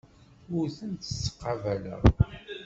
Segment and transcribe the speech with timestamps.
[0.57, 2.01] Ur tent-ttqabaleɣ.